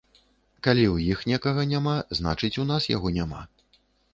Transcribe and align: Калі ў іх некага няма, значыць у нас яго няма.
Калі 0.67 0.85
ў 0.87 1.17
іх 1.17 1.21
некага 1.31 1.67
няма, 1.73 1.95
значыць 2.21 2.53
у 2.65 2.67
нас 2.73 2.91
яго 2.95 3.07
няма. 3.19 3.41